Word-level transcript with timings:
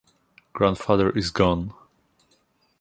Grandfather 0.53 1.11
is 1.15 1.29
gone. 1.29 1.75